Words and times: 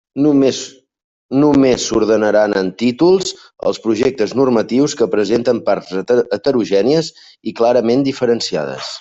Només 0.25 1.83
s'ordenaran 1.83 2.55
en 2.61 2.71
títols 2.83 3.35
els 3.73 3.81
projectes 3.85 4.33
normatius 4.41 4.97
que 5.03 5.09
presenten 5.13 5.61
parts 5.69 5.93
heterogènies 6.01 7.13
i 7.53 7.57
clarament 7.63 8.09
diferenciades. 8.11 8.93